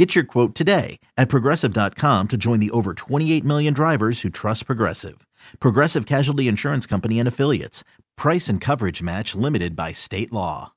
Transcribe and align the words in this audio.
Get 0.00 0.14
your 0.14 0.24
quote 0.24 0.54
today 0.54 0.98
at 1.18 1.28
progressive.com 1.28 2.28
to 2.28 2.38
join 2.38 2.58
the 2.58 2.70
over 2.70 2.94
28 2.94 3.44
million 3.44 3.74
drivers 3.74 4.22
who 4.22 4.30
trust 4.30 4.64
Progressive. 4.64 5.26
Progressive 5.58 6.06
Casualty 6.06 6.48
Insurance 6.48 6.86
Company 6.86 7.18
and 7.18 7.28
Affiliates. 7.28 7.84
Price 8.16 8.48
and 8.48 8.62
coverage 8.62 9.02
match 9.02 9.34
limited 9.34 9.76
by 9.76 9.92
state 9.92 10.32
law. 10.32 10.72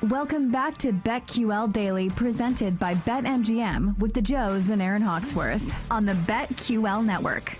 Welcome 0.00 0.52
back 0.52 0.78
to 0.78 0.92
BetQL 0.92 1.72
Daily, 1.72 2.08
presented 2.08 2.78
by 2.78 2.94
BetMGM 2.94 3.98
with 3.98 4.14
the 4.14 4.22
Joes 4.22 4.70
and 4.70 4.80
Aaron 4.80 5.02
Hawksworth 5.02 5.74
on 5.90 6.06
the 6.06 6.14
BetQL 6.14 7.04
Network. 7.04 7.58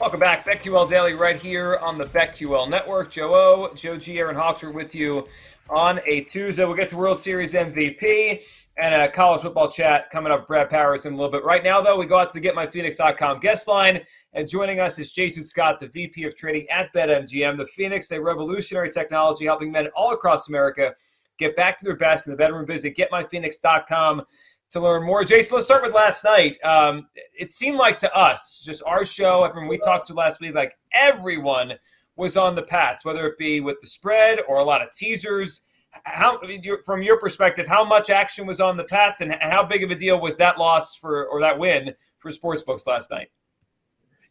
Welcome 0.00 0.18
back, 0.18 0.44
BetQL 0.44 0.90
Daily, 0.90 1.14
right 1.14 1.36
here 1.36 1.76
on 1.76 1.98
the 1.98 2.04
BetQL 2.04 2.68
Network. 2.68 3.12
Joe 3.12 3.32
O, 3.32 3.74
Joe 3.76 3.96
G, 3.96 4.18
Aaron 4.18 4.34
Hawksworth 4.34 4.74
with 4.74 4.92
you 4.96 5.28
on 5.70 6.00
a 6.06 6.22
Tuesday. 6.22 6.64
We'll 6.64 6.74
get 6.74 6.90
to 6.90 6.96
World 6.96 7.18
Series 7.18 7.54
MVP 7.54 8.42
and 8.76 8.94
a 8.94 9.08
college 9.08 9.42
football 9.42 9.68
chat 9.68 10.08
coming 10.10 10.32
up. 10.32 10.46
Brad 10.46 10.68
Powers 10.68 11.06
in 11.06 11.12
a 11.12 11.16
little 11.16 11.32
bit. 11.32 11.44
Right 11.44 11.64
now, 11.64 11.80
though, 11.80 11.98
we 11.98 12.06
go 12.06 12.18
out 12.18 12.32
to 12.32 12.40
the 12.40 12.48
GetMyPhoenix.com 12.48 13.40
guest 13.40 13.68
line, 13.68 14.00
and 14.32 14.48
joining 14.48 14.80
us 14.80 14.98
is 14.98 15.12
Jason 15.12 15.42
Scott, 15.42 15.80
the 15.80 15.88
VP 15.88 16.24
of 16.24 16.36
Trading 16.36 16.68
at 16.70 16.92
BetMGM. 16.94 17.58
The 17.58 17.66
Phoenix, 17.66 18.10
a 18.12 18.20
revolutionary 18.20 18.90
technology 18.90 19.46
helping 19.46 19.72
men 19.72 19.88
all 19.96 20.12
across 20.12 20.48
America 20.48 20.94
get 21.38 21.56
back 21.56 21.76
to 21.78 21.84
their 21.84 21.96
best 21.96 22.26
in 22.26 22.32
the 22.32 22.36
bedroom. 22.36 22.66
Visit 22.66 22.96
GetMyPhoenix.com 22.96 24.22
to 24.70 24.80
learn 24.80 25.02
more. 25.04 25.24
Jason, 25.24 25.54
let's 25.54 25.66
start 25.66 25.82
with 25.82 25.94
last 25.94 26.24
night. 26.24 26.62
Um, 26.62 27.08
it 27.34 27.52
seemed 27.52 27.78
like 27.78 27.98
to 28.00 28.14
us, 28.14 28.62
just 28.64 28.82
our 28.84 29.04
show, 29.04 29.44
everyone 29.44 29.68
we 29.68 29.78
talked 29.78 30.06
to 30.08 30.14
last 30.14 30.40
week, 30.40 30.54
like 30.54 30.76
everyone 30.92 31.74
was 32.16 32.36
on 32.36 32.54
the 32.54 32.62
Pats, 32.62 33.04
whether 33.04 33.26
it 33.26 33.38
be 33.38 33.60
with 33.60 33.80
the 33.80 33.86
spread 33.86 34.40
or 34.48 34.58
a 34.58 34.64
lot 34.64 34.82
of 34.82 34.92
teasers 34.92 35.62
how 36.04 36.38
from 36.84 37.02
your 37.02 37.18
perspective, 37.18 37.66
how 37.66 37.84
much 37.84 38.10
action 38.10 38.46
was 38.46 38.60
on 38.60 38.76
the 38.76 38.84
Pats, 38.84 39.20
and 39.20 39.36
how 39.40 39.62
big 39.64 39.82
of 39.82 39.90
a 39.90 39.94
deal 39.94 40.20
was 40.20 40.36
that 40.36 40.58
loss 40.58 40.94
for 40.96 41.26
or 41.26 41.40
that 41.40 41.58
win 41.58 41.94
for 42.18 42.30
sportsbooks 42.30 42.86
last 42.86 43.10
night? 43.10 43.28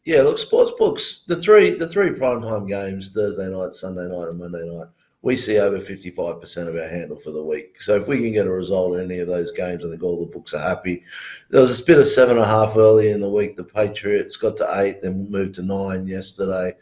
Yeah, 0.05 0.22
look, 0.22 0.38
sportsbooks 0.38 1.25
the 1.25 1.36
three 1.36 1.72
the 1.72 1.88
three 1.88 2.09
primetime 2.09 2.67
games 2.67 3.11
Thursday 3.11 3.49
night, 3.49 3.73
Sunday 3.73 4.08
night, 4.08 4.30
and 4.30 4.39
Monday 4.39 4.66
night. 4.66 4.88
We 5.23 5.36
see 5.36 5.59
over 5.59 5.80
fifty 5.80 6.11
five 6.11 6.39
percent 6.39 6.69
of 6.69 6.75
our 6.75 6.88
handle 6.88 7.17
for 7.17 7.31
the 7.31 7.44
week. 7.44 7.81
So 7.81 7.95
if 7.95 8.08
we 8.08 8.21
can 8.21 8.31
get 8.31 8.47
a 8.47 8.52
result 8.52 8.95
in 8.95 9.03
any 9.03 9.19
of 9.19 9.27
those 9.27 9.52
games, 9.52 9.83
I 9.83 9.89
think 9.89 10.03
all 10.03 10.19
the 10.19 10.31
books 10.31 10.53
are 10.53 10.61
happy. 10.61 11.03
There 11.49 11.59
was 11.59 11.71
a 11.71 11.75
spit 11.75 11.97
of 11.97 12.08
seven 12.08 12.38
and 12.38 12.45
a 12.45 12.47
half 12.47 12.77
early 12.77 13.11
in 13.11 13.19
the 13.19 13.30
week. 13.30 13.55
The 13.55 13.64
Patriots 13.64 14.38
got 14.38 14.55
to 14.58 14.69
eight, 14.80 15.02
then 15.02 15.30
moved 15.30 15.55
to 15.55 15.64
nine 15.64 16.08
yesterday. 16.08 16.73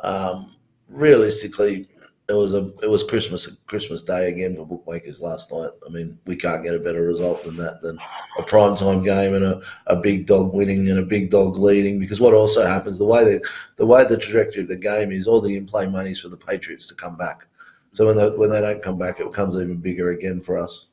Um, 0.00 0.56
realistically, 0.88 1.88
it 2.28 2.32
was 2.32 2.54
a 2.54 2.72
it 2.82 2.88
was 2.88 3.04
Christmas 3.04 3.46
Christmas 3.66 4.02
Day 4.02 4.30
again 4.30 4.56
for 4.56 4.66
bookmakers 4.66 5.20
last 5.20 5.52
night. 5.52 5.70
I 5.86 5.90
mean, 5.90 6.18
we 6.26 6.36
can't 6.36 6.64
get 6.64 6.74
a 6.74 6.78
better 6.78 7.02
result 7.02 7.44
than 7.44 7.56
that 7.56 7.82
than 7.82 7.98
a 8.38 8.42
prime 8.42 8.76
time 8.76 9.02
game 9.02 9.34
and 9.34 9.44
a, 9.44 9.60
a 9.88 9.96
big 9.96 10.26
dog 10.26 10.54
winning 10.54 10.88
and 10.88 10.98
a 10.98 11.04
big 11.04 11.30
dog 11.30 11.58
leading. 11.58 12.00
Because 12.00 12.20
what 12.20 12.32
also 12.32 12.64
happens 12.64 12.98
the 12.98 13.04
way 13.04 13.24
the 13.24 13.46
the 13.76 13.84
way 13.84 14.04
the 14.04 14.16
trajectory 14.16 14.62
of 14.62 14.68
the 14.68 14.76
game 14.76 15.12
is, 15.12 15.26
all 15.26 15.40
the 15.40 15.56
in 15.56 15.66
play 15.66 15.86
money 15.86 16.12
is 16.12 16.20
for 16.20 16.28
the 16.28 16.36
Patriots 16.36 16.86
to 16.86 16.94
come 16.94 17.16
back. 17.16 17.46
So 17.92 18.06
when 18.06 18.16
they 18.16 18.30
when 18.30 18.50
they 18.50 18.60
don't 18.60 18.82
come 18.82 18.98
back, 18.98 19.20
it 19.20 19.30
becomes 19.30 19.56
even 19.56 19.76
bigger 19.76 20.10
again 20.10 20.40
for 20.40 20.58
us. 20.58 20.86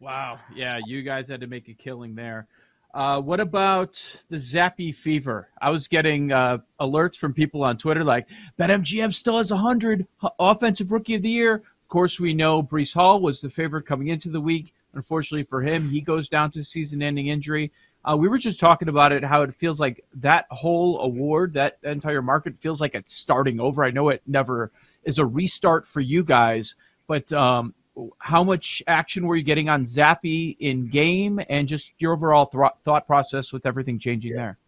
Wow, 0.00 0.40
yeah, 0.54 0.80
you 0.84 1.02
guys 1.02 1.28
had 1.28 1.40
to 1.42 1.46
make 1.46 1.68
a 1.68 1.74
killing 1.74 2.14
there. 2.14 2.48
Uh, 2.94 3.18
what 3.20 3.40
about 3.40 4.16
the 4.28 4.36
Zappe 4.36 4.94
fever? 4.94 5.48
I 5.60 5.70
was 5.70 5.88
getting 5.88 6.30
uh, 6.30 6.58
alerts 6.78 7.16
from 7.16 7.32
people 7.32 7.64
on 7.64 7.78
Twitter 7.78 8.04
like 8.04 8.28
BetMGM 8.58 9.14
still 9.14 9.38
has 9.38 9.50
100 9.50 10.06
offensive 10.38 10.92
rookie 10.92 11.14
of 11.14 11.22
the 11.22 11.30
year. 11.30 11.54
Of 11.54 11.88
course, 11.88 12.20
we 12.20 12.34
know 12.34 12.62
Breece 12.62 12.92
Hall 12.92 13.20
was 13.20 13.40
the 13.40 13.48
favorite 13.48 13.86
coming 13.86 14.08
into 14.08 14.28
the 14.28 14.40
week. 14.40 14.74
Unfortunately 14.92 15.44
for 15.44 15.62
him, 15.62 15.88
he 15.88 16.02
goes 16.02 16.28
down 16.28 16.50
to 16.50 16.62
season-ending 16.62 17.28
injury. 17.28 17.72
Uh, 18.04 18.16
we 18.16 18.28
were 18.28 18.36
just 18.36 18.60
talking 18.60 18.88
about 18.88 19.12
it, 19.12 19.24
how 19.24 19.40
it 19.42 19.54
feels 19.54 19.80
like 19.80 20.04
that 20.14 20.44
whole 20.50 21.00
award, 21.00 21.54
that 21.54 21.78
entire 21.84 22.20
market 22.20 22.58
feels 22.60 22.80
like 22.80 22.94
it's 22.94 23.14
starting 23.14 23.58
over. 23.58 23.84
I 23.84 23.90
know 23.90 24.10
it 24.10 24.22
never 24.26 24.70
is 25.04 25.18
a 25.18 25.24
restart 25.24 25.86
for 25.86 26.00
you 26.00 26.24
guys, 26.24 26.74
but 27.06 27.32
um, 27.32 27.74
how 28.18 28.42
much 28.42 28.82
action 28.86 29.26
were 29.26 29.36
you 29.36 29.42
getting 29.42 29.68
on 29.68 29.84
Zappe 29.84 30.56
in 30.58 30.88
game, 30.88 31.40
and 31.48 31.68
just 31.68 31.92
your 31.98 32.14
overall 32.14 32.46
th- 32.46 32.72
thought 32.84 33.06
process 33.06 33.52
with 33.52 33.66
everything 33.66 33.98
changing 33.98 34.32
yeah. 34.32 34.36
there? 34.36 34.58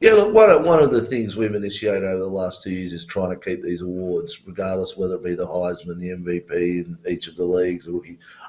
Yeah, 0.00 0.14
look, 0.14 0.34
one 0.34 0.50
of, 0.50 0.64
one 0.64 0.82
of 0.82 0.90
the 0.90 1.02
things 1.02 1.36
we've 1.36 1.54
initiated 1.54 2.02
over 2.02 2.18
the 2.18 2.26
last 2.26 2.64
two 2.64 2.72
years 2.72 2.92
is 2.92 3.04
trying 3.04 3.30
to 3.30 3.36
keep 3.36 3.62
these 3.62 3.82
awards, 3.82 4.40
regardless 4.44 4.96
whether 4.96 5.14
it 5.14 5.22
be 5.22 5.36
the 5.36 5.46
Heisman, 5.46 6.00
the 6.00 6.10
MVP 6.10 6.50
in 6.50 6.98
each 7.06 7.28
of 7.28 7.36
the 7.36 7.44
leagues, 7.44 7.88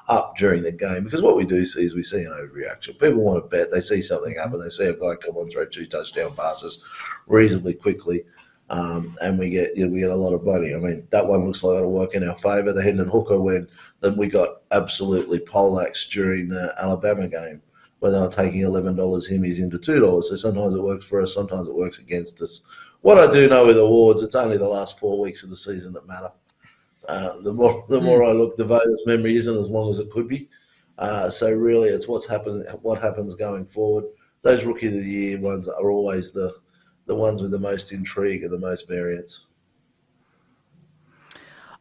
up 0.08 0.36
during 0.36 0.64
the 0.64 0.72
game. 0.72 1.04
Because 1.04 1.22
what 1.22 1.36
we 1.36 1.44
do 1.44 1.64
see 1.64 1.84
is 1.84 1.94
we 1.94 2.02
see 2.02 2.24
an 2.24 2.32
overreaction. 2.32 2.98
People 2.98 3.22
want 3.22 3.44
to 3.44 3.48
bet. 3.48 3.70
They 3.70 3.82
see 3.82 4.02
something 4.02 4.34
happen. 4.34 4.58
They 4.58 4.68
see 4.68 4.86
a 4.86 4.94
guy 4.94 5.14
come 5.14 5.36
on 5.36 5.48
throw 5.48 5.64
two 5.64 5.86
touchdown 5.86 6.34
passes 6.34 6.82
reasonably 7.28 7.74
quickly 7.74 8.24
um, 8.70 9.16
and 9.22 9.38
we 9.38 9.50
get 9.50 9.76
you 9.76 9.86
know, 9.86 9.92
we 9.92 10.00
get 10.00 10.10
a 10.10 10.16
lot 10.16 10.32
of 10.34 10.44
money. 10.44 10.74
I 10.74 10.78
mean, 10.78 11.06
that 11.10 11.26
one 11.26 11.46
looks 11.46 11.62
like 11.62 11.76
it'll 11.76 11.92
work 11.92 12.14
in 12.14 12.26
our 12.26 12.34
favour. 12.34 12.72
The 12.72 12.82
Hendon 12.82 13.08
Hooker 13.08 13.40
win, 13.40 13.68
then 14.00 14.16
we 14.16 14.28
got 14.28 14.62
absolutely 14.70 15.38
poleaxed 15.40 16.10
during 16.10 16.48
the 16.48 16.74
Alabama 16.78 17.28
game 17.28 17.62
where 17.98 18.10
they 18.10 18.20
were 18.20 18.28
taking 18.28 18.60
eleven 18.60 18.96
dollars 18.96 19.26
him 19.26 19.42
He's 19.42 19.60
into 19.60 19.78
two 19.78 20.00
dollars. 20.00 20.28
So 20.28 20.36
sometimes 20.36 20.74
it 20.74 20.82
works 20.82 21.06
for 21.06 21.20
us, 21.22 21.34
sometimes 21.34 21.68
it 21.68 21.74
works 21.74 21.98
against 21.98 22.40
us. 22.42 22.62
What 23.02 23.18
I 23.18 23.30
do 23.30 23.48
know 23.48 23.66
with 23.66 23.78
awards, 23.78 24.22
it's 24.22 24.34
only 24.34 24.56
the 24.56 24.68
last 24.68 24.98
four 24.98 25.20
weeks 25.20 25.42
of 25.42 25.50
the 25.50 25.56
season 25.56 25.92
that 25.92 26.06
matter. 26.06 26.30
Uh, 27.06 27.40
the 27.42 27.52
more 27.52 27.84
the 27.88 28.00
more 28.00 28.24
I 28.24 28.32
look, 28.32 28.56
the 28.56 28.64
voters' 28.64 29.04
memory 29.06 29.36
isn't 29.36 29.58
as 29.58 29.70
long 29.70 29.90
as 29.90 29.98
it 29.98 30.10
could 30.10 30.28
be. 30.28 30.48
Uh, 30.98 31.28
so 31.28 31.52
really, 31.52 31.88
it's 31.88 32.08
what's 32.08 32.26
happened, 32.26 32.66
what 32.82 33.02
happens 33.02 33.34
going 33.34 33.66
forward. 33.66 34.04
Those 34.42 34.64
rookie 34.64 34.86
of 34.86 34.94
the 34.94 35.02
year 35.02 35.40
ones 35.40 35.68
are 35.68 35.90
always 35.90 36.30
the 36.30 36.54
the 37.06 37.14
ones 37.14 37.42
with 37.42 37.50
the 37.50 37.58
most 37.58 37.92
intrigue 37.92 38.42
and 38.42 38.52
the 38.52 38.58
most 38.58 38.88
variance. 38.88 39.46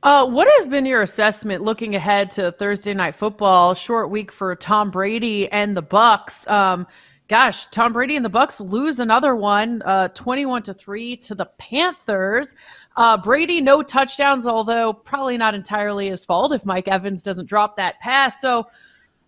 Uh, 0.03 0.27
what 0.27 0.49
has 0.57 0.67
been 0.67 0.85
your 0.85 1.01
assessment 1.01 1.63
looking 1.63 1.95
ahead 1.95 2.29
to 2.29 2.51
Thursday 2.53 2.93
night 2.93 3.15
football? 3.15 3.73
Short 3.73 4.09
week 4.09 4.33
for 4.33 4.53
Tom 4.53 4.91
Brady 4.91 5.49
and 5.49 5.77
the 5.77 5.81
Bucs. 5.81 6.45
Um, 6.51 6.85
gosh, 7.29 7.67
Tom 7.67 7.93
Brady 7.93 8.17
and 8.17 8.25
the 8.25 8.29
Bucs 8.29 8.59
lose 8.59 8.99
another 8.99 9.37
one, 9.37 9.81
uh, 9.85 10.09
twenty-one 10.09 10.61
to 10.63 10.73
three 10.73 11.15
to 11.15 11.35
the 11.35 11.45
Panthers. 11.57 12.53
Uh, 12.97 13.15
Brady 13.15 13.61
no 13.61 13.81
touchdowns, 13.81 14.45
although 14.45 14.91
probably 14.91 15.37
not 15.37 15.55
entirely 15.55 16.09
his 16.09 16.25
fault 16.25 16.51
if 16.51 16.65
Mike 16.65 16.89
Evans 16.89 17.23
doesn't 17.23 17.45
drop 17.45 17.77
that 17.77 17.97
pass. 18.01 18.41
So, 18.41 18.67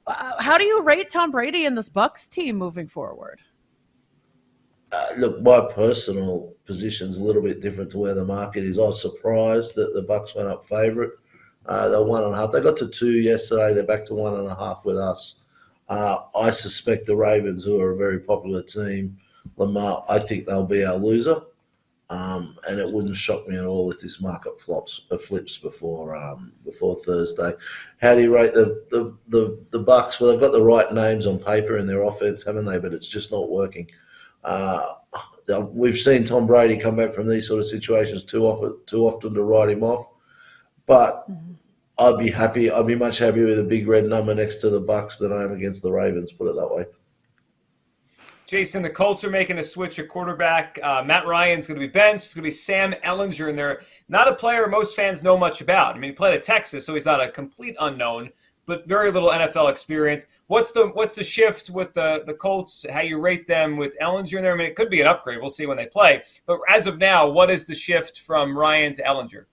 uh, 0.07 0.41
how 0.41 0.57
do 0.57 0.65
you 0.65 0.83
rate 0.83 1.09
Tom 1.09 1.31
Brady 1.31 1.65
and 1.65 1.77
this 1.77 1.87
Bucs 1.87 2.27
team 2.27 2.57
moving 2.57 2.89
forward? 2.89 3.39
Uh, 4.91 5.07
look, 5.17 5.41
my 5.41 5.61
personal 5.73 6.53
position 6.65 7.09
is 7.09 7.17
a 7.17 7.23
little 7.23 7.41
bit 7.41 7.61
different 7.61 7.91
to 7.91 7.97
where 7.97 8.13
the 8.13 8.23
market 8.23 8.63
is. 8.63 8.77
I 8.77 8.83
was 8.83 9.01
surprised 9.01 9.75
that 9.75 9.93
the 9.93 10.03
Bucs 10.03 10.35
went 10.35 10.47
up 10.47 10.63
favourite. 10.63 11.11
Uh, 11.65 11.89
they're 11.89 12.03
one 12.03 12.23
and 12.23 12.33
a 12.33 12.37
half. 12.37 12.51
They 12.51 12.61
got 12.61 12.77
to 12.77 12.87
two 12.87 13.11
yesterday. 13.11 13.73
They're 13.73 13.83
back 13.83 14.05
to 14.05 14.13
one 14.13 14.35
and 14.35 14.47
a 14.47 14.55
half 14.55 14.85
with 14.85 14.97
us. 14.97 15.35
Uh, 15.89 16.19
I 16.39 16.51
suspect 16.51 17.05
the 17.05 17.15
Ravens, 17.15 17.63
who 17.63 17.79
are 17.79 17.91
a 17.91 17.97
very 17.97 18.19
popular 18.19 18.61
team, 18.61 19.17
Lamar, 19.57 20.03
I 20.09 20.19
think 20.19 20.45
they'll 20.45 20.65
be 20.65 20.85
our 20.85 20.95
loser. 20.95 21.41
Um, 22.09 22.55
and 22.69 22.79
it 22.79 22.91
wouldn't 22.91 23.17
shock 23.17 23.47
me 23.47 23.57
at 23.57 23.65
all 23.65 23.89
if 23.89 23.99
this 23.99 24.21
market 24.21 24.59
flops 24.59 25.01
uh, 25.09 25.17
flips 25.17 25.57
before 25.57 26.15
um, 26.15 26.51
before 26.63 26.95
Thursday. 26.95 27.51
How 27.99 28.13
do 28.13 28.21
you 28.21 28.33
rate 28.33 28.53
the, 28.53 28.83
the, 28.91 29.17
the, 29.29 29.59
the 29.71 29.83
Bucs? 29.83 30.21
Well, 30.21 30.29
they've 30.29 30.39
got 30.39 30.51
the 30.51 30.61
right 30.61 30.93
names 30.93 31.25
on 31.25 31.39
paper 31.39 31.77
in 31.77 31.87
their 31.87 32.03
offense, 32.03 32.43
haven't 32.43 32.65
they? 32.65 32.77
But 32.77 32.93
it's 32.93 33.07
just 33.07 33.31
not 33.31 33.49
working. 33.49 33.89
Uh, 34.45 34.93
we've 35.71 35.97
seen 35.97 36.23
Tom 36.23 36.45
Brady 36.45 36.77
come 36.77 36.95
back 36.95 37.13
from 37.13 37.27
these 37.27 37.47
sort 37.47 37.59
of 37.59 37.65
situations 37.65 38.23
too 38.23 38.45
often, 38.45 38.77
too 38.85 39.07
often 39.07 39.33
to 39.33 39.43
write 39.43 39.69
him 39.69 39.83
off. 39.83 40.07
But 40.85 41.29
mm-hmm. 41.29 41.53
I'd 41.97 42.19
be 42.19 42.29
happy. 42.29 42.69
I'd 42.69 42.87
be 42.87 42.95
much 42.95 43.17
happier 43.17 43.45
with 43.47 43.59
a 43.59 43.63
big 43.63 43.87
red 43.87 44.05
number 44.05 44.35
next 44.35 44.57
to 44.57 44.69
the 44.69 44.81
Bucs 44.81 45.19
than 45.19 45.33
I 45.33 45.43
am 45.43 45.51
against 45.51 45.81
the 45.81 45.91
Ravens. 45.91 46.31
Put 46.31 46.47
it 46.47 46.55
that 46.55 46.67
way. 46.67 46.85
Jason, 48.45 48.83
the 48.83 48.89
Colts 48.91 49.23
are 49.23 49.31
making 49.31 49.57
a 49.57 49.63
switch 49.63 49.97
at 49.97 50.07
quarterback. 50.07 50.77
Uh, 50.83 51.01
Matt 51.03 51.25
Ryan's 51.25 51.65
going 51.65 51.79
to 51.79 51.87
be 51.87 51.91
benched. 51.91 52.25
It's 52.25 52.33
going 52.35 52.43
to 52.43 52.47
be 52.47 52.51
Sam 52.51 52.93
Ehlinger 53.03 53.49
and 53.49 53.57
they're 53.57 53.81
not 54.07 54.27
a 54.27 54.35
player 54.35 54.67
most 54.67 54.95
fans 54.95 55.23
know 55.23 55.35
much 55.35 55.61
about. 55.61 55.95
I 55.95 55.97
mean, 55.97 56.11
he 56.11 56.15
played 56.15 56.35
at 56.35 56.43
Texas, 56.43 56.85
so 56.85 56.93
he's 56.93 57.07
not 57.07 57.23
a 57.23 57.31
complete 57.31 57.75
unknown. 57.79 58.29
But 58.65 58.87
very 58.87 59.11
little 59.11 59.29
NFL 59.29 59.69
experience. 59.69 60.27
What's 60.47 60.71
the 60.71 60.87
what's 60.87 61.13
the 61.13 61.23
shift 61.23 61.69
with 61.69 61.93
the 61.93 62.23
the 62.25 62.33
Colts? 62.33 62.85
How 62.91 63.01
you 63.01 63.19
rate 63.19 63.47
them 63.47 63.77
with 63.77 63.95
Ehlinger 63.99 64.37
in 64.37 64.43
there? 64.43 64.53
I 64.53 64.57
mean, 64.57 64.67
it 64.67 64.75
could 64.75 64.89
be 64.89 65.01
an 65.01 65.07
upgrade. 65.07 65.39
We'll 65.39 65.49
see 65.49 65.65
when 65.65 65.77
they 65.77 65.85
play. 65.85 66.23
But 66.45 66.59
as 66.69 66.87
of 66.87 66.97
now, 66.97 67.29
what 67.29 67.51
is 67.51 67.65
the 67.65 67.75
shift 67.75 68.21
from 68.21 68.57
Ryan 68.57 68.93
to 68.95 69.03
Ehlinger? 69.03 69.45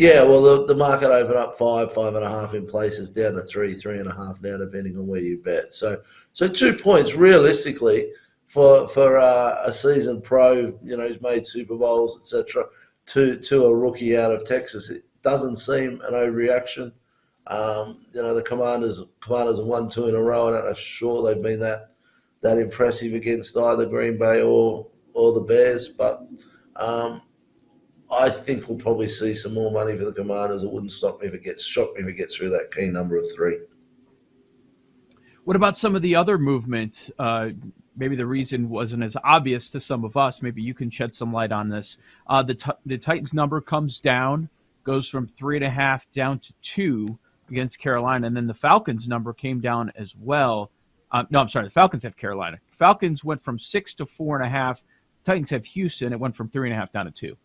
Yeah, 0.00 0.22
well, 0.22 0.42
the, 0.42 0.64
the 0.64 0.74
market 0.74 1.10
opened 1.10 1.36
up 1.36 1.54
five, 1.56 1.92
five 1.92 2.14
and 2.14 2.24
a 2.24 2.28
half 2.28 2.54
in 2.54 2.64
places, 2.64 3.10
down 3.10 3.34
to 3.34 3.42
three, 3.42 3.74
three 3.74 3.98
and 3.98 4.08
a 4.08 4.14
half 4.14 4.40
now, 4.40 4.56
depending 4.56 4.96
on 4.96 5.06
where 5.06 5.20
you 5.20 5.36
bet. 5.36 5.74
So, 5.74 6.00
so 6.32 6.48
two 6.48 6.72
points 6.72 7.14
realistically 7.14 8.10
for 8.46 8.88
for 8.88 9.18
uh, 9.18 9.60
a 9.62 9.70
seasoned 9.70 10.24
pro, 10.24 10.76
you 10.82 10.96
know, 10.96 11.06
who's 11.06 11.20
made 11.20 11.46
Super 11.46 11.76
Bowls, 11.76 12.18
etc. 12.18 12.64
To 13.08 13.36
to 13.36 13.66
a 13.66 13.76
rookie 13.76 14.16
out 14.16 14.32
of 14.32 14.44
Texas, 14.46 14.88
it 14.88 15.02
doesn't 15.20 15.56
seem 15.56 16.00
an 16.00 16.14
overreaction. 16.14 16.92
Um, 17.50 18.06
you 18.12 18.22
know, 18.22 18.32
the 18.32 18.42
Commanders 18.42 19.02
Commanders 19.20 19.58
have 19.58 19.66
won 19.66 19.90
two 19.90 20.06
in 20.06 20.14
a 20.14 20.22
row. 20.22 20.48
I 20.48 20.50
don't 20.52 20.64
know 20.66 20.74
for 20.74 20.80
sure 20.80 21.22
they've 21.22 21.42
been 21.42 21.60
that 21.60 21.90
that 22.42 22.58
impressive 22.58 23.12
against 23.12 23.56
either 23.56 23.86
Green 23.86 24.18
Bay 24.18 24.40
or 24.40 24.86
or 25.14 25.32
the 25.32 25.40
Bears, 25.40 25.88
but 25.88 26.22
um, 26.76 27.22
I 28.10 28.30
think 28.30 28.68
we'll 28.68 28.78
probably 28.78 29.08
see 29.08 29.34
some 29.34 29.52
more 29.52 29.72
money 29.72 29.96
for 29.96 30.04
the 30.04 30.12
Commanders. 30.12 30.62
It 30.62 30.70
wouldn't 30.70 30.92
stop 30.92 31.20
me 31.20 31.26
if 31.26 31.34
it 31.34 31.42
gets 31.42 31.64
shock 31.64 31.92
me 31.94 32.02
if 32.02 32.08
it 32.08 32.14
gets 32.14 32.36
through 32.36 32.50
that 32.50 32.72
key 32.72 32.88
number 32.88 33.18
of 33.18 33.24
three. 33.34 33.58
What 35.42 35.56
about 35.56 35.76
some 35.76 35.96
of 35.96 36.02
the 36.02 36.14
other 36.14 36.38
movement? 36.38 37.10
Uh, 37.18 37.48
maybe 37.96 38.14
the 38.14 38.26
reason 38.26 38.68
wasn't 38.68 39.02
as 39.02 39.16
obvious 39.24 39.70
to 39.70 39.80
some 39.80 40.04
of 40.04 40.16
us. 40.16 40.40
Maybe 40.40 40.62
you 40.62 40.74
can 40.74 40.88
shed 40.88 41.16
some 41.16 41.32
light 41.32 41.50
on 41.50 41.68
this. 41.68 41.98
Uh, 42.28 42.44
the 42.44 42.54
t- 42.54 42.70
the 42.86 42.96
Titans 42.96 43.34
number 43.34 43.60
comes 43.60 43.98
down, 43.98 44.48
goes 44.84 45.08
from 45.08 45.26
three 45.26 45.56
and 45.56 45.64
a 45.64 45.70
half 45.70 46.08
down 46.12 46.38
to 46.38 46.52
two 46.62 47.18
against 47.50 47.78
Carolina, 47.78 48.26
and 48.26 48.36
then 48.36 48.46
the 48.46 48.54
Falcons 48.54 49.08
number 49.08 49.32
came 49.32 49.60
down 49.60 49.92
as 49.96 50.14
well. 50.16 50.70
Uh, 51.12 51.24
no, 51.30 51.40
I'm 51.40 51.48
sorry, 51.48 51.66
the 51.66 51.70
Falcons 51.70 52.02
have 52.04 52.16
Carolina. 52.16 52.58
Falcons 52.78 53.24
went 53.24 53.42
from 53.42 53.58
six 53.58 53.94
to 53.94 54.06
four 54.06 54.36
and 54.36 54.46
a 54.46 54.48
half. 54.48 54.80
Titans 55.24 55.50
have 55.50 55.64
Houston. 55.66 56.12
It 56.12 56.20
went 56.20 56.34
from 56.34 56.48
three 56.48 56.68
and 56.68 56.76
a 56.76 56.80
half 56.80 56.92
down 56.92 57.06
to 57.06 57.10
two. 57.10 57.36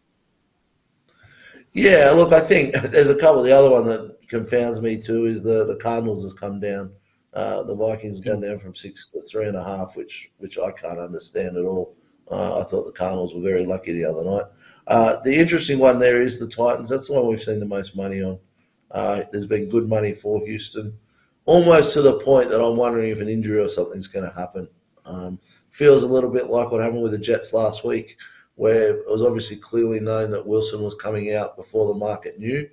Yeah, 1.73 2.11
look, 2.15 2.31
I 2.31 2.39
think 2.39 2.73
there's 2.91 3.09
a 3.09 3.15
couple. 3.15 3.43
The 3.43 3.51
other 3.51 3.69
one 3.69 3.85
that 3.85 4.27
confounds 4.27 4.81
me 4.81 4.97
too 4.97 5.25
is 5.25 5.43
the 5.43 5.65
the 5.65 5.75
Cardinals 5.75 6.23
has 6.23 6.33
come 6.33 6.59
down. 6.59 6.91
Uh, 7.33 7.63
the 7.63 7.75
Vikings 7.75 8.17
have 8.17 8.25
gone 8.25 8.41
down 8.41 8.57
from 8.57 8.73
six 8.73 9.09
to 9.09 9.21
three 9.21 9.47
and 9.47 9.57
a 9.57 9.63
half, 9.63 9.97
which 9.97 10.31
which 10.37 10.57
I 10.57 10.71
can't 10.71 10.99
understand 10.99 11.57
at 11.57 11.65
all. 11.65 11.95
Uh, 12.31 12.59
I 12.59 12.63
thought 12.63 12.85
the 12.85 12.91
Cardinals 12.91 13.35
were 13.35 13.41
very 13.41 13.65
lucky 13.65 13.91
the 13.91 14.05
other 14.05 14.23
night. 14.23 14.45
Uh, 14.87 15.17
the 15.23 15.35
interesting 15.35 15.79
one 15.79 15.99
there 15.99 16.21
is 16.21 16.39
the 16.39 16.47
Titans. 16.47 16.89
That's 16.89 17.07
the 17.07 17.13
one 17.13 17.27
we've 17.27 17.41
seen 17.41 17.59
the 17.59 17.65
most 17.65 17.95
money 17.95 18.23
on. 18.23 18.39
Uh, 18.91 19.23
there's 19.31 19.45
been 19.45 19.69
good 19.69 19.87
money 19.87 20.13
for 20.13 20.45
Houston, 20.45 20.97
almost 21.45 21.93
to 21.93 22.01
the 22.01 22.19
point 22.19 22.49
that 22.49 22.63
I'm 22.63 22.77
wondering 22.77 23.11
if 23.11 23.19
an 23.19 23.29
injury 23.29 23.59
or 23.59 23.69
something's 23.69 24.07
going 24.07 24.29
to 24.29 24.35
happen. 24.35 24.67
Um, 25.05 25.39
feels 25.69 26.03
a 26.03 26.07
little 26.07 26.31
bit 26.31 26.47
like 26.47 26.71
what 26.71 26.81
happened 26.81 27.03
with 27.03 27.11
the 27.11 27.19
Jets 27.19 27.53
last 27.53 27.83
week 27.83 28.17
where 28.55 28.97
it 28.97 29.05
was 29.07 29.23
obviously 29.23 29.57
clearly 29.57 29.99
known 29.99 30.31
that 30.31 30.45
Wilson 30.45 30.81
was 30.81 30.95
coming 30.95 31.33
out 31.33 31.55
before 31.57 31.87
the 31.87 31.99
market 31.99 32.39
knew. 32.39 32.67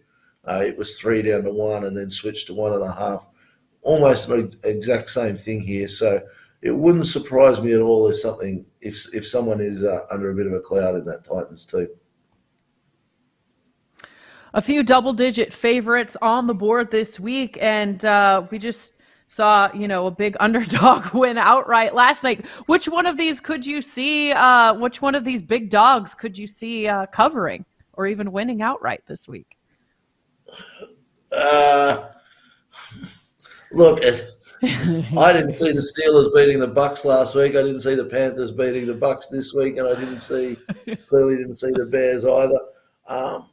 Uh, 0.45 0.63
it 0.65 0.77
was 0.77 0.99
three 0.99 1.23
down 1.23 1.43
to 1.45 1.51
one 1.51 1.85
and 1.85 1.97
then 1.97 2.11
switched 2.11 2.47
to 2.47 2.55
one 2.55 2.73
and 2.73 2.83
a 2.83 2.93
half. 2.93 3.27
Almost 3.83 4.29
the 4.29 4.57
exact 4.65 5.11
same 5.11 5.37
thing 5.37 5.61
here. 5.61 5.89
So 5.89 6.21
it 6.63 6.71
wouldn't 6.71 7.07
surprise 7.07 7.61
me 7.61 7.73
at 7.73 7.81
all 7.81 8.09
if 8.09 8.17
something 8.17 8.65
if 8.81 9.13
if 9.13 9.27
someone 9.27 9.61
is 9.61 9.83
uh, 9.83 10.01
under 10.13 10.31
a 10.31 10.35
bit 10.35 10.47
of 10.47 10.53
a 10.53 10.61
cloud 10.61 10.95
in 10.95 11.05
that 11.07 11.25
Titans 11.25 11.67
team. 11.67 11.89
A 14.55 14.61
few 14.61 14.83
double-digit 14.83 15.53
favorites 15.53 16.17
on 16.21 16.47
the 16.47 16.55
board 16.55 16.91
this 16.91 17.19
week, 17.19 17.57
and 17.61 18.05
uh, 18.05 18.47
we 18.51 18.59
just 18.59 18.95
saw 19.27 19.73
you 19.73 19.89
know 19.89 20.07
a 20.07 20.11
big 20.11 20.37
underdog 20.41 21.13
win 21.15 21.39
outright 21.39 21.95
last 21.95 22.23
night. 22.23 22.47
Which 22.67 22.87
one 22.87 23.07
of 23.07 23.17
these 23.17 23.41
could 23.41 23.65
you 23.65 23.81
see 23.81 24.33
uh, 24.33 24.75
which 24.75 25.01
one 25.01 25.15
of 25.15 25.25
these 25.25 25.43
big 25.43 25.71
dogs 25.71 26.15
could 26.15 26.37
you 26.37 26.47
see 26.47 26.87
uh, 26.87 27.07
covering 27.07 27.65
or 27.95 28.07
even 28.07 28.31
winning 28.31 28.63
outright 28.63 29.03
this 29.07 29.27
week? 29.27 29.57
Uh, 31.31 32.09
look 33.73 34.01
i 34.05 35.33
didn't 35.33 35.53
see 35.53 35.73
the 35.73 35.81
steelers 35.81 36.33
beating 36.35 36.61
the 36.61 36.69
bucs 36.69 37.05
last 37.05 37.35
week. 37.35 37.53
I 37.53 37.63
didn't 37.63 37.81
see 37.81 37.95
the 37.95 38.05
panthers 38.05 38.53
beating 38.53 38.87
the 38.87 38.95
bucs 38.95 39.25
this 39.31 39.55
week 39.55 39.79
and 39.79 39.89
i 39.89 39.95
didn't 39.95 40.19
see 40.19 40.57
clearly 41.09 41.37
didn't 41.37 41.55
see 41.55 41.71
the 41.71 41.87
bears 41.87 42.25
either. 42.25 42.59
Um, 43.09 43.49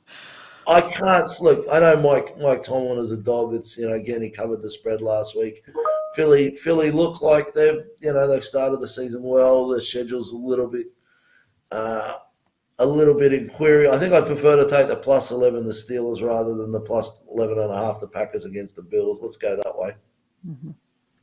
I 0.69 0.81
can't 0.81 1.27
look. 1.41 1.65
I 1.71 1.79
know 1.79 1.97
Mike 1.97 2.37
Mike 2.37 2.61
Tomlin 2.61 2.99
is 2.99 3.11
a 3.11 3.17
dog. 3.17 3.55
It's 3.55 3.75
you 3.75 3.87
know 3.89 3.95
again 3.95 4.21
he 4.21 4.29
covered 4.29 4.61
the 4.61 4.69
spread 4.69 5.01
last 5.01 5.35
week. 5.35 5.63
Philly 6.13 6.51
Philly 6.51 6.91
look 6.91 7.23
like 7.23 7.53
they've 7.53 7.81
you 7.99 8.13
know 8.13 8.27
they've 8.27 8.43
started 8.43 8.79
the 8.79 8.87
season 8.87 9.23
well. 9.23 9.67
The 9.67 9.81
schedule's 9.81 10.31
a 10.31 10.37
little 10.37 10.67
bit 10.67 10.87
uh, 11.71 12.13
a 12.77 12.85
little 12.85 13.15
bit 13.15 13.33
in 13.33 13.49
query. 13.49 13.89
I 13.89 13.97
think 13.97 14.13
I'd 14.13 14.27
prefer 14.27 14.57
to 14.57 14.67
take 14.67 14.87
the 14.87 14.95
plus 14.95 15.31
eleven 15.31 15.65
the 15.65 15.71
Steelers 15.71 16.21
rather 16.21 16.55
than 16.55 16.71
the 16.71 16.81
plus 16.81 17.19
11 17.31 17.57
and 17.57 17.71
a 17.71 17.75
half 17.75 17.99
the 17.99 18.07
Packers 18.07 18.45
against 18.45 18.75
the 18.75 18.83
Bills. 18.83 19.19
Let's 19.21 19.37
go 19.37 19.55
that 19.55 19.77
way. 19.77 19.95
Mm-hmm. 20.47 20.71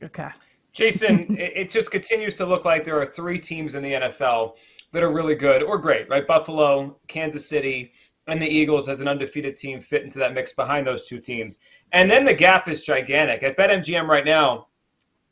Okay. 0.03 0.29
Jason, 0.73 1.25
it 1.39 1.69
just 1.69 1.89
continues 1.89 2.35
to 2.37 2.45
look 2.45 2.65
like 2.65 2.83
there 2.83 3.01
are 3.01 3.05
three 3.05 3.39
teams 3.39 3.75
in 3.75 3.81
the 3.81 3.93
NFL 3.93 4.55
that 4.91 5.03
are 5.03 5.11
really 5.11 5.35
good 5.35 5.63
or 5.63 5.77
great, 5.77 6.07
right? 6.09 6.25
Buffalo, 6.25 6.97
Kansas 7.07 7.47
City, 7.47 7.91
and 8.27 8.41
the 8.41 8.47
Eagles 8.47 8.89
as 8.89 8.99
an 8.99 9.07
undefeated 9.07 9.55
team 9.55 9.79
fit 9.79 10.03
into 10.03 10.19
that 10.19 10.33
mix 10.33 10.53
behind 10.53 10.85
those 10.85 11.07
two 11.07 11.19
teams. 11.19 11.59
And 11.93 12.09
then 12.09 12.25
the 12.25 12.33
gap 12.33 12.67
is 12.67 12.85
gigantic. 12.85 13.43
At 13.43 13.57
BetMGM 13.57 14.07
right 14.07 14.25
now, 14.25 14.67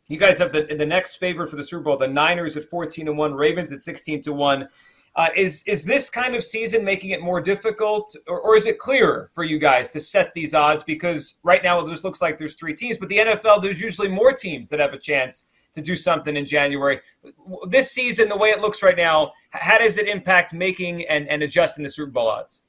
you 0.08 0.18
guys 0.18 0.38
have 0.40 0.52
the 0.52 0.64
the 0.64 0.86
next 0.86 1.16
favorite 1.16 1.50
for 1.50 1.56
the 1.56 1.64
Super 1.64 1.84
Bowl, 1.84 1.98
the 1.98 2.08
Niners 2.08 2.56
at 2.58 2.66
14 2.66 3.08
to 3.08 3.14
1, 3.14 3.34
Ravens 3.34 3.72
at 3.72 3.82
16 3.82 4.22
to 4.24 4.34
1. 4.34 4.68
Uh, 5.16 5.30
is 5.36 5.64
is 5.66 5.84
this 5.84 6.10
kind 6.10 6.36
of 6.36 6.44
season 6.44 6.84
making 6.84 7.12
it 7.12 7.22
more 7.22 7.42
difficult, 7.42 8.16
or, 8.28 8.42
or 8.42 8.56
is 8.56 8.68
it 8.68 8.78
clearer 8.78 9.30
for 9.34 9.44
you 9.44 9.58
guys 9.58 9.92
to 9.92 10.00
set 10.00 10.34
these 10.34 10.54
odds? 10.54 10.84
Because 10.84 11.36
right 11.44 11.64
now 11.64 11.80
it 11.80 11.88
just 11.88 12.04
looks 12.04 12.22
like 12.22 12.38
there's 12.38 12.56
three 12.56 12.74
teams, 12.74 12.98
but 12.98 13.10
the 13.10 13.18
NFL 13.18 13.62
there's 13.62 13.80
usually 13.82 14.10
more 14.10 14.34
teams 14.34 14.70
that 14.70 14.80
have 14.80 14.94
a 14.94 15.00
chance 15.00 15.48
to 15.74 15.82
do 15.82 15.96
something 15.96 16.36
in 16.36 16.46
January. 16.46 17.00
This 17.70 17.92
season, 17.92 18.30
the 18.30 18.38
way 18.38 18.50
it 18.50 18.62
looks 18.62 18.82
right 18.82 18.96
now, 18.96 19.34
how 19.52 19.78
does 19.78 19.98
it 19.98 20.08
impact 20.08 20.54
making 20.54 21.06
and, 21.08 21.28
and 21.30 21.44
adjusting 21.44 21.84
the 21.84 21.90
Super 21.90 22.12
Bowl 22.12 22.28
odds? 22.28 22.64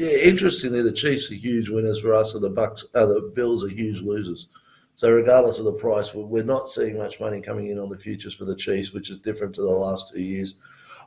Yeah, 0.00 0.16
interestingly, 0.16 0.80
the 0.80 0.92
Chiefs 0.92 1.30
are 1.30 1.34
huge 1.34 1.68
winners 1.68 2.00
for 2.00 2.14
us, 2.14 2.34
and 2.34 2.42
the 2.42 2.50
Bucs, 2.50 2.84
uh, 2.94 3.04
the 3.04 3.30
Bills 3.34 3.62
are 3.62 3.68
huge 3.68 4.00
losers. 4.00 4.48
So, 4.94 5.12
regardless 5.12 5.58
of 5.58 5.66
the 5.66 5.74
price, 5.74 6.14
we're 6.14 6.42
not 6.42 6.68
seeing 6.68 6.96
much 6.96 7.20
money 7.20 7.42
coming 7.42 7.68
in 7.68 7.78
on 7.78 7.90
the 7.90 7.98
futures 7.98 8.32
for 8.32 8.46
the 8.46 8.56
Chiefs, 8.56 8.94
which 8.94 9.10
is 9.10 9.18
different 9.18 9.54
to 9.56 9.60
the 9.60 9.68
last 9.68 10.14
two 10.14 10.22
years. 10.22 10.54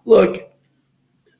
Look, 0.05 0.47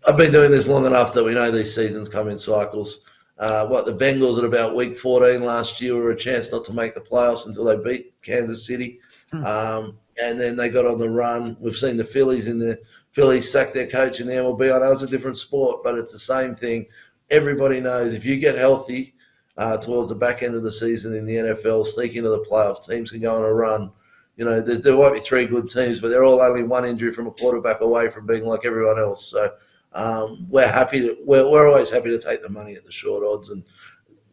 I've 0.08 0.18
been 0.18 0.32
doing 0.32 0.50
this 0.50 0.68
long 0.68 0.88
enough 0.88 1.14
that 1.14 1.24
we 1.24 1.36
know 1.36 1.52
these 1.52 1.76
seasons 1.76 2.10
come 2.10 2.28
in 2.28 2.40
cycles. 2.40 3.02
Uh, 3.38 3.68
what 3.68 3.86
the 3.86 3.94
Bengals 3.96 4.40
at 4.40 4.46
about 4.46 4.76
week 4.76 4.98
14 4.98 5.44
last 5.44 5.80
year 5.80 5.94
were 5.94 6.10
a 6.10 6.18
chance 6.18 6.52
not 6.52 6.66
to 6.66 6.74
make 6.74 6.96
the 6.96 7.02
playoffs 7.02 7.46
until 7.46 7.66
they 7.66 7.78
beat 7.78 8.20
Kansas 8.24 8.66
City. 8.66 9.00
Hmm. 9.32 9.46
Um, 9.46 9.98
and 10.20 10.40
then 10.40 10.56
they 10.56 10.70
got 10.70 10.88
on 10.88 10.98
the 10.98 11.10
run. 11.10 11.56
We've 11.60 11.76
seen 11.76 11.98
the 11.98 12.04
Phillies 12.04 12.48
in 12.48 12.58
the 12.58 12.80
Phillies 13.12 13.52
sack 13.52 13.74
their 13.74 13.88
coach 13.88 14.20
in 14.20 14.26
the 14.26 14.34
MLB. 14.34 14.76
I 14.76 14.80
know 14.80 14.92
it's 14.92 15.04
a 15.04 15.08
different 15.08 15.38
sport, 15.38 15.84
but 15.84 16.00
it's 16.00 16.12
the 16.12 16.20
same 16.20 16.56
thing 16.56 16.88
everybody 17.30 17.80
knows 17.80 18.14
if 18.14 18.26
you 18.26 18.38
get 18.38 18.56
healthy 18.56 19.16
uh, 19.58 19.78
towards 19.78 20.10
the 20.10 20.16
back 20.16 20.44
end 20.44 20.56
of 20.56 20.64
the 20.64 20.72
season 20.72 21.14
in 21.14 21.26
the 21.26 21.36
NFL, 21.36 21.86
sneak 21.86 22.16
into 22.16 22.30
the 22.30 22.40
playoffs, 22.40 22.88
teams 22.88 23.12
can 23.12 23.22
go 23.22 23.36
on 23.36 23.44
a 23.44 23.54
run. 23.54 23.92
You 24.36 24.46
know, 24.46 24.62
there, 24.62 24.78
there 24.78 24.98
might 24.98 25.14
be 25.14 25.20
three 25.20 25.46
good 25.46 25.70
teams, 25.70 26.02
but 26.02 26.10
they're 26.10 26.24
all 26.24 26.42
only 26.42 26.64
one 26.64 26.86
injury 26.86 27.12
from 27.12 27.28
a 27.28 27.32
quarterback 27.32 27.82
away 27.82 28.10
from 28.10 28.26
being 28.26 28.46
like 28.46 28.66
everyone 28.66 28.98
else. 28.98 29.28
So 29.28 29.52
um, 29.94 30.48
we're 30.50 30.68
happy 30.68 31.02
to 31.02 31.18
we're, 31.24 31.48
we're 31.48 31.70
always 31.70 31.92
happy 31.92 32.10
to 32.10 32.20
take 32.20 32.42
the 32.42 32.50
money 32.50 32.74
at 32.76 32.84
the 32.84 32.92
short 32.92 33.24
odds, 33.24 33.50
and 33.50 33.64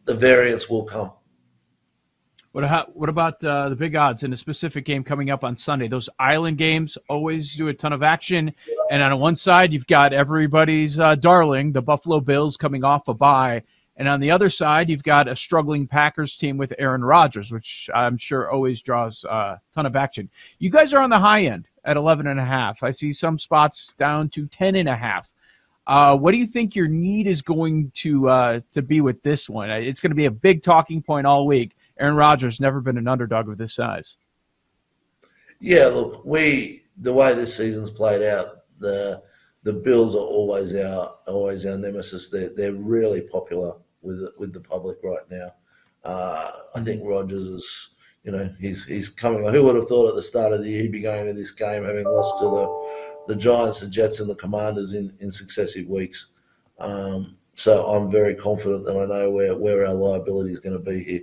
the 0.05 0.15
variance 0.15 0.69
will 0.69 0.85
come. 0.85 1.11
What, 2.53 2.95
what 2.95 3.07
about 3.07 3.43
uh, 3.45 3.69
the 3.69 3.75
big 3.75 3.95
odds 3.95 4.23
in 4.23 4.33
a 4.33 4.37
specific 4.37 4.83
game 4.83 5.03
coming 5.03 5.29
up 5.29 5.43
on 5.43 5.55
Sunday? 5.55 5.87
Those 5.87 6.09
island 6.19 6.57
games 6.57 6.97
always 7.07 7.55
do 7.55 7.69
a 7.69 7.73
ton 7.73 7.93
of 7.93 8.03
action. 8.03 8.53
And 8.89 9.01
on 9.01 9.17
one 9.19 9.37
side, 9.37 9.71
you've 9.71 9.87
got 9.87 10.11
everybody's 10.11 10.99
uh, 10.99 11.15
darling, 11.15 11.71
the 11.71 11.81
Buffalo 11.81 12.19
Bills, 12.19 12.57
coming 12.57 12.83
off 12.83 13.07
a 13.07 13.13
bye. 13.13 13.63
And 13.95 14.07
on 14.07 14.19
the 14.19 14.31
other 14.31 14.49
side, 14.49 14.89
you've 14.89 15.03
got 15.03 15.29
a 15.29 15.35
struggling 15.35 15.87
Packers 15.87 16.35
team 16.35 16.57
with 16.57 16.73
Aaron 16.77 17.03
Rodgers, 17.03 17.51
which 17.51 17.89
I'm 17.93 18.17
sure 18.17 18.51
always 18.51 18.81
draws 18.81 19.23
a 19.23 19.61
ton 19.73 19.85
of 19.85 19.95
action. 19.95 20.29
You 20.59 20.69
guys 20.69 20.93
are 20.93 21.01
on 21.01 21.09
the 21.09 21.19
high 21.19 21.43
end 21.43 21.67
at 21.85 21.97
11 21.97 22.27
and 22.27 22.39
a 22.39 22.45
half. 22.45 22.83
I 22.83 22.91
see 22.91 23.13
some 23.13 23.39
spots 23.39 23.93
down 23.97 24.29
to 24.29 24.47
10 24.47 24.75
and 24.75 24.89
a 24.89 24.95
half. 24.95 25.33
Uh, 25.87 26.17
what 26.17 26.31
do 26.31 26.37
you 26.37 26.45
think 26.45 26.75
your 26.75 26.87
need 26.87 27.27
is 27.27 27.41
going 27.41 27.91
to 27.95 28.29
uh, 28.29 28.59
to 28.71 28.81
be 28.81 29.01
with 29.01 29.21
this 29.23 29.49
one? 29.49 29.69
It's 29.69 29.99
going 29.99 30.11
to 30.11 30.15
be 30.15 30.25
a 30.25 30.31
big 30.31 30.63
talking 30.63 31.01
point 31.01 31.25
all 31.25 31.45
week. 31.45 31.75
Aaron 32.01 32.15
Rodgers 32.15 32.59
never 32.59 32.81
been 32.81 32.97
an 32.97 33.07
underdog 33.07 33.47
of 33.47 33.57
this 33.57 33.73
size. 33.73 34.17
Yeah, 35.59 35.85
look, 35.85 36.25
we 36.25 36.83
the 36.97 37.13
way 37.13 37.33
this 37.33 37.55
season's 37.55 37.91
played 37.91 38.23
out, 38.23 38.63
the 38.79 39.21
the 39.63 39.73
Bills 39.73 40.15
are 40.15 40.19
always 40.19 40.75
our 40.75 41.15
always 41.27 41.65
our 41.65 41.77
nemesis. 41.77 42.29
They're 42.29 42.49
they're 42.49 42.73
really 42.73 43.21
popular 43.21 43.75
with 44.01 44.27
with 44.37 44.51
the 44.53 44.59
public 44.59 44.97
right 45.03 45.29
now. 45.29 45.51
Uh, 46.03 46.51
I 46.73 46.79
think 46.81 47.03
Rodgers 47.05 47.45
is, 47.45 47.89
you 48.23 48.31
know, 48.31 48.53
he's 48.59 48.85
he's 48.85 49.07
coming. 49.07 49.43
Who 49.43 49.63
would 49.63 49.75
have 49.75 49.87
thought 49.87 50.09
at 50.09 50.15
the 50.15 50.23
start 50.23 50.53
of 50.53 50.63
the 50.63 50.69
year 50.69 50.81
he'd 50.81 50.91
be 50.91 51.01
going 51.01 51.27
to 51.27 51.33
this 51.33 51.51
game 51.51 51.85
having 51.85 52.05
lost 52.05 52.39
to 52.39 52.45
the 52.45 53.11
the 53.27 53.35
Giants, 53.35 53.81
the 53.81 53.87
Jets, 53.87 54.19
and 54.19 54.29
the 54.29 54.35
Commanders 54.35 54.93
in, 54.93 55.13
in 55.19 55.31
successive 55.31 55.87
weeks. 55.87 56.27
Um, 56.79 57.37
so 57.53 57.85
I'm 57.85 58.09
very 58.09 58.33
confident 58.33 58.85
that 58.85 58.97
I 58.97 59.05
know 59.05 59.29
where, 59.29 59.55
where 59.55 59.85
our 59.85 59.93
liability 59.93 60.51
is 60.51 60.59
going 60.59 60.73
to 60.73 60.83
be 60.83 61.03
here. 61.03 61.21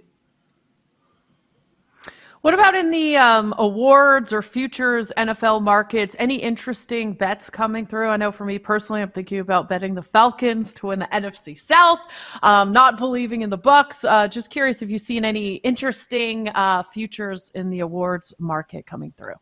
What 2.42 2.54
about 2.54 2.76
in 2.76 2.90
the 2.90 3.16
um, 3.16 3.52
awards 3.58 4.32
or 4.32 4.42
futures 4.42 5.10
NFL 5.16 5.60
markets? 5.60 6.14
Any 6.20 6.36
interesting 6.36 7.12
bets 7.12 7.50
coming 7.50 7.84
through? 7.84 8.08
I 8.08 8.16
know 8.16 8.30
for 8.30 8.44
me 8.44 8.58
personally, 8.58 9.02
I'm 9.02 9.10
thinking 9.10 9.40
about 9.40 9.68
betting 9.68 9.94
the 9.94 10.02
Falcons 10.02 10.72
to 10.74 10.86
win 10.86 11.00
the 11.00 11.06
NFC 11.06 11.58
South. 11.58 12.00
Um, 12.42 12.72
not 12.72 12.96
believing 12.96 13.42
in 13.42 13.50
the 13.50 13.58
Bucs. 13.58 14.08
Uh, 14.08 14.28
just 14.28 14.50
curious 14.50 14.82
if 14.82 14.90
you've 14.90 15.02
seen 15.02 15.24
any 15.24 15.56
interesting 15.56 16.48
uh, 16.50 16.84
futures 16.84 17.50
in 17.56 17.70
the 17.70 17.80
awards 17.80 18.32
market 18.38 18.86
coming 18.86 19.12
through. 19.16 19.34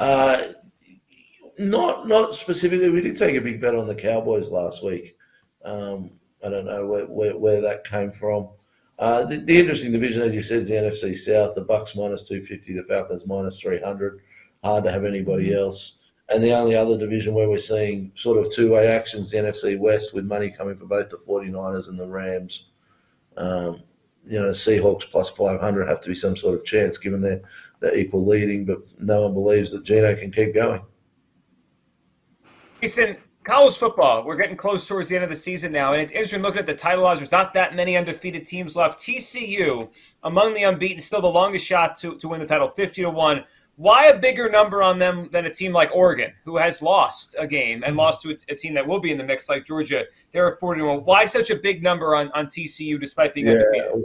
Uh, 0.00 0.38
not 1.58 2.08
not 2.08 2.34
specifically. 2.34 2.90
We 2.90 3.00
did 3.00 3.16
take 3.16 3.36
a 3.36 3.40
big 3.40 3.60
bet 3.60 3.76
on 3.76 3.86
the 3.86 3.94
Cowboys 3.94 4.48
last 4.48 4.82
week. 4.82 5.16
Um, 5.64 6.10
I 6.44 6.48
don't 6.48 6.66
know 6.66 6.86
where, 6.86 7.06
where, 7.06 7.36
where 7.36 7.60
that 7.60 7.84
came 7.84 8.10
from. 8.10 8.48
Uh, 8.98 9.24
the, 9.24 9.36
the, 9.36 9.56
interesting 9.56 9.92
division, 9.92 10.22
as 10.22 10.34
you 10.34 10.42
said, 10.42 10.58
is 10.58 10.68
the 10.68 10.74
NFC 10.74 11.14
South. 11.14 11.54
The 11.54 11.64
Bucs 11.64 11.96
minus 11.96 12.24
two 12.24 12.40
fifty, 12.40 12.74
the 12.74 12.82
Falcons 12.82 13.26
minus 13.26 13.60
three 13.60 13.80
hundred. 13.80 14.20
Hard 14.64 14.84
to 14.84 14.90
have 14.90 15.04
anybody 15.04 15.50
mm-hmm. 15.50 15.58
else. 15.58 15.94
And 16.30 16.44
the 16.44 16.52
only 16.52 16.74
other 16.74 16.98
division 16.98 17.32
where 17.32 17.48
we're 17.48 17.58
seeing 17.58 18.10
sort 18.14 18.38
of 18.38 18.52
two 18.52 18.72
way 18.72 18.88
actions, 18.88 19.30
the 19.30 19.38
NFC 19.38 19.78
West, 19.78 20.14
with 20.14 20.26
money 20.26 20.50
coming 20.50 20.76
for 20.76 20.84
both 20.84 21.08
the 21.08 21.16
49ers 21.16 21.88
and 21.88 21.98
the 21.98 22.06
Rams. 22.06 22.66
Um, 23.38 23.82
you 24.26 24.38
know, 24.38 24.50
Seahawks 24.50 25.08
plus 25.08 25.30
500 25.30 25.88
have 25.88 26.00
to 26.02 26.08
be 26.10 26.14
some 26.14 26.36
sort 26.36 26.54
of 26.54 26.66
chance 26.66 26.98
given 26.98 27.22
their, 27.22 27.40
their 27.80 27.96
equal 27.96 28.26
leading, 28.26 28.66
but 28.66 28.78
no 28.98 29.22
one 29.22 29.32
believes 29.32 29.72
that 29.72 29.84
Geno 29.84 30.14
can 30.16 30.30
keep 30.30 30.52
going. 30.52 30.82
Jason, 32.82 33.16
college 33.48 33.76
football, 33.78 34.24
we're 34.24 34.36
getting 34.36 34.56
close 34.56 34.86
towards 34.86 35.08
the 35.08 35.14
end 35.14 35.24
of 35.24 35.30
the 35.30 35.36
season 35.36 35.72
now, 35.72 35.92
and 35.92 36.02
it's 36.02 36.12
interesting 36.12 36.42
looking 36.42 36.60
at 36.60 36.66
the 36.66 36.74
title 36.74 37.06
odds. 37.06 37.20
There's 37.20 37.32
not 37.32 37.54
that 37.54 37.74
many 37.74 37.96
undefeated 37.96 38.44
teams 38.44 38.76
left. 38.76 38.98
TCU, 38.98 39.88
among 40.22 40.54
the 40.54 40.64
unbeaten, 40.64 41.00
still 41.00 41.22
the 41.22 41.28
longest 41.28 41.66
shot 41.66 41.96
to, 41.96 42.16
to 42.16 42.28
win 42.28 42.40
the 42.40 42.46
title, 42.46 42.68
50 42.68 43.02
to 43.02 43.10
1. 43.10 43.44
Why 43.76 44.08
a 44.08 44.18
bigger 44.18 44.50
number 44.50 44.82
on 44.82 44.98
them 44.98 45.28
than 45.32 45.46
a 45.46 45.50
team 45.50 45.72
like 45.72 45.90
Oregon, 45.94 46.32
who 46.44 46.56
has 46.58 46.82
lost 46.82 47.36
a 47.38 47.46
game 47.46 47.82
and 47.86 47.96
lost 47.96 48.20
to 48.22 48.30
a, 48.30 48.36
a 48.50 48.54
team 48.54 48.74
that 48.74 48.86
will 48.86 49.00
be 49.00 49.12
in 49.12 49.18
the 49.18 49.24
mix 49.24 49.48
like 49.48 49.64
Georgia? 49.64 50.04
They're 50.32 50.52
at 50.52 50.60
40 50.60 50.80
to 50.80 50.86
1. 50.86 50.98
Why 51.04 51.24
such 51.24 51.50
a 51.50 51.56
big 51.56 51.82
number 51.82 52.14
on, 52.14 52.30
on 52.32 52.46
TCU 52.46 53.00
despite 53.00 53.34
being 53.34 53.46
yeah. 53.46 53.52
undefeated? 53.52 54.04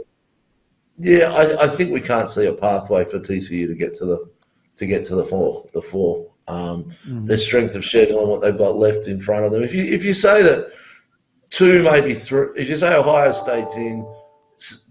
Yeah, 0.96 1.32
I, 1.32 1.64
I 1.64 1.68
think 1.68 1.92
we 1.92 2.00
can't 2.00 2.30
see 2.30 2.46
a 2.46 2.52
pathway 2.52 3.04
for 3.04 3.18
TCU 3.18 3.66
to 3.66 3.74
get 3.74 3.94
to 3.96 4.06
the 4.06 4.30
to 4.76 4.86
get 4.86 5.04
to 5.04 5.14
the 5.14 5.24
four 5.24 5.66
the 5.72 5.82
four 5.82 6.33
um, 6.48 6.84
mm. 7.06 7.26
their 7.26 7.38
strength 7.38 7.74
of 7.74 7.84
schedule 7.84 8.20
and 8.20 8.28
what 8.28 8.40
they've 8.40 8.56
got 8.56 8.76
left 8.76 9.08
in 9.08 9.18
front 9.18 9.44
of 9.44 9.52
them. 9.52 9.62
If 9.62 9.74
you 9.74 9.84
if 9.84 10.04
you 10.04 10.14
say 10.14 10.42
that 10.42 10.72
two, 11.50 11.82
maybe 11.82 12.14
three, 12.14 12.48
if 12.56 12.68
you 12.68 12.76
say 12.76 12.94
Ohio 12.94 13.32
State's 13.32 13.76
in, 13.76 14.06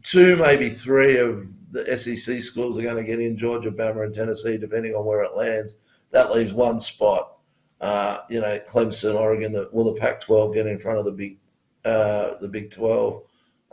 two, 0.03 0.35
maybe 0.37 0.69
three 0.69 1.17
of 1.17 1.37
the 1.71 1.97
SEC 1.97 2.41
schools 2.41 2.77
are 2.77 2.83
going 2.83 2.95
to 2.95 3.03
get 3.03 3.19
in 3.19 3.37
Georgia, 3.37 3.71
Bama, 3.71 4.05
and 4.05 4.13
Tennessee, 4.13 4.57
depending 4.57 4.93
on 4.93 5.05
where 5.05 5.23
it 5.23 5.35
lands. 5.35 5.75
That 6.11 6.31
leaves 6.31 6.53
one 6.53 6.79
spot. 6.79 7.37
Uh, 7.81 8.19
you 8.29 8.39
know, 8.39 8.59
Clemson, 8.59 9.19
Oregon. 9.19 9.51
The, 9.51 9.69
will 9.73 9.93
the 9.93 9.99
Pac-12 9.99 10.53
get 10.53 10.67
in 10.67 10.77
front 10.77 10.99
of 10.99 11.05
the 11.05 11.11
Big 11.11 11.37
uh, 11.83 12.35
the 12.39 12.47
Big 12.47 12.71
12? 12.71 13.23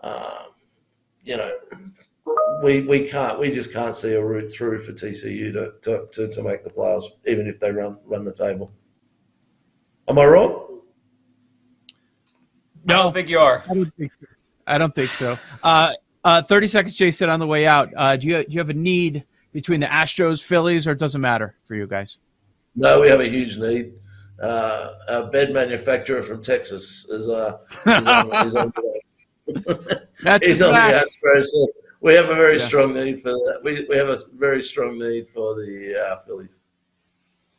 Um, 0.03 0.15
you 1.23 1.37
know, 1.37 1.53
we 2.63 2.83
we 2.83 3.07
can't 3.07 3.39
we 3.39 3.51
just 3.51 3.73
can't 3.73 3.97
see 3.97 4.15
a 4.15 4.23
route 4.23 4.51
through 4.51 4.79
for 4.81 4.93
TCU 4.93 5.53
to, 5.53 5.73
to, 5.83 6.07
to, 6.13 6.29
to, 6.29 6.43
make 6.43 6.63
the 6.63 6.71
playoffs, 6.71 7.05
even 7.27 7.47
if 7.47 7.59
they 7.59 7.71
run 7.73 7.99
run 8.05 8.25
the 8.25 8.33
table. 8.33 8.71
Am 10.09 10.19
I 10.19 10.27
wrong? 10.27 10.81
No, 12.85 12.95
I 12.95 13.03
don't 13.03 13.13
think 13.13 13.29
you 13.29 13.39
are. 13.39 13.65
I 13.69 13.75
don't 13.75 13.95
think 13.97 14.13
so. 14.19 14.27
I 14.67 14.79
don't 14.79 14.95
think 14.95 15.13
so. 15.13 15.39
Uh, 15.63 15.93
uh, 16.25 16.43
Thirty 16.43 16.69
seconds, 16.69 16.95
Jason, 16.95 17.31
on 17.31 17.41
the 17.41 17.47
way 17.47 17.67
out. 17.67 17.91
Uh, 17.97 18.17
do 18.17 18.27
you 18.27 18.45
do 18.45 18.53
you 18.53 18.59
have 18.59 18.71
a 18.71 18.75
need 18.75 19.25
between 19.53 19.81
the 19.81 19.87
Astros, 19.87 20.43
Phillies, 20.43 20.87
or 20.87 20.93
it 20.93 20.99
doesn't 20.99 21.21
matter 21.21 21.57
for 21.65 21.75
you 21.75 21.87
guys? 21.87 22.19
No, 22.77 23.01
we 23.01 23.09
have 23.09 23.21
a 23.21 23.29
huge 23.29 23.57
need. 23.57 23.95
Uh, 24.43 24.93
a 25.09 25.27
bed 25.27 25.53
manufacturer 25.53 26.23
from 26.23 26.41
Texas 26.41 27.07
is, 27.11 27.29
uh, 27.29 27.59
is 27.87 28.07
on, 28.07 28.47
is 28.47 28.57
on, 28.57 28.73
He's 30.43 30.63
on 30.63 30.73
the 30.73 31.05
Astros. 31.05 31.49
So 32.01 32.07
we 32.07 32.15
have 32.15 32.31
a 32.31 32.35
very 32.35 32.59
yeah. 32.59 32.67
strong 32.67 32.95
need 32.95 33.21
for 33.21 33.31
that. 33.31 33.61
We, 33.63 33.87
we 33.89 33.97
have 33.97 34.09
a 34.09 34.19
very 34.35 34.63
strong 34.63 34.99
need 34.99 35.29
for 35.29 35.55
the 35.55 36.13
uh, 36.13 36.17
Phillies. 36.19 36.61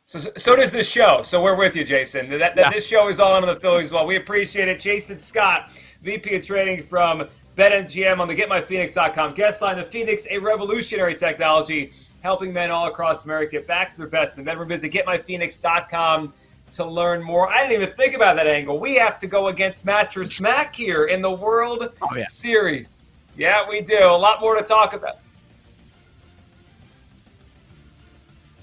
So, 0.06 0.18
so 0.36 0.56
does 0.56 0.70
this 0.70 0.90
show. 0.90 1.22
So 1.22 1.42
we're 1.42 1.56
with 1.56 1.76
you, 1.76 1.84
Jason. 1.84 2.28
That, 2.28 2.38
that 2.38 2.56
yeah. 2.56 2.70
this 2.70 2.86
show 2.86 3.08
is 3.08 3.20
all 3.20 3.32
on 3.32 3.46
the 3.46 3.56
Phillies 3.56 3.86
as 3.86 3.92
well. 3.92 4.06
We 4.06 4.16
appreciate 4.16 4.68
it. 4.68 4.80
Jason 4.80 5.18
Scott, 5.18 5.70
VP 6.02 6.34
of 6.34 6.46
Trading 6.46 6.82
from 6.82 7.28
BetMGM 7.56 8.18
on 8.18 8.28
the 8.28 8.34
GetMyPhoenix.com 8.34 9.34
guest 9.34 9.62
line. 9.62 9.76
The 9.78 9.84
Phoenix, 9.84 10.26
a 10.30 10.38
revolutionary 10.38 11.14
technology 11.14 11.92
helping 12.22 12.52
men 12.52 12.70
all 12.70 12.88
across 12.88 13.24
America 13.24 13.52
get 13.52 13.66
back 13.66 13.90
to 13.90 13.98
their 13.98 14.06
best. 14.06 14.38
And 14.38 14.46
then 14.46 14.66
visit 14.66 14.92
GetMyPhoenix.com 14.92 16.34
to 16.72 16.84
learn 16.84 17.22
more. 17.22 17.50
I 17.50 17.66
didn't 17.66 17.82
even 17.82 17.94
think 17.96 18.14
about 18.14 18.36
that 18.36 18.46
angle. 18.46 18.80
We 18.80 18.96
have 18.96 19.18
to 19.20 19.26
go 19.26 19.48
against 19.48 19.84
Mattress 19.84 20.40
Mac 20.40 20.74
here 20.74 21.04
in 21.04 21.22
the 21.22 21.30
World 21.30 21.90
oh, 22.02 22.08
yeah. 22.16 22.26
Series. 22.26 23.11
Yeah, 23.36 23.68
we 23.68 23.80
do. 23.80 23.98
A 23.98 24.16
lot 24.16 24.40
more 24.40 24.56
to 24.56 24.62
talk 24.62 24.92
about. 24.92 25.18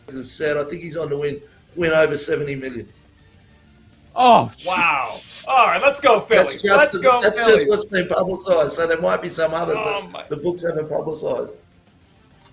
As 0.08 0.18
I've 0.18 0.28
said, 0.28 0.58
I 0.58 0.64
think 0.64 0.82
he's 0.82 0.98
on 0.98 1.10
to 1.10 1.18
win 1.18 1.42
win 1.76 1.92
over 1.92 2.18
seventy 2.18 2.56
million. 2.56 2.88
Oh 4.16 4.52
wow! 4.66 5.08
All 5.48 5.68
right, 5.68 5.82
let's 5.82 6.00
go 6.00 6.22
Phillies. 6.22 6.64
Let's 6.64 6.92
the, 6.92 7.00
go. 7.00 7.22
That's 7.22 7.40
Phillies. 7.40 7.62
just 7.62 7.70
what's 7.70 7.86
been 7.86 8.08
publicised. 8.08 8.74
So 8.74 8.88
there 8.88 9.00
might 9.00 9.22
be 9.22 9.30
some 9.30 9.54
others 9.54 9.78
oh, 9.80 10.10
that 10.14 10.30
the 10.30 10.38
books 10.38 10.64
haven't 10.64 10.90
publicised. 10.90 11.58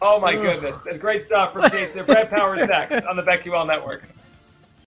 Oh 0.02 0.20
my 0.20 0.34
goodness, 0.34 0.80
that's 0.80 0.98
great 0.98 1.22
stuff 1.22 1.54
from 1.54 1.70
Jason. 1.70 2.04
Brad 2.04 2.30
Powers 2.30 2.68
next 2.68 3.06
on 3.06 3.16
the 3.16 3.22
BetQL 3.22 3.66
Network. 3.66 4.04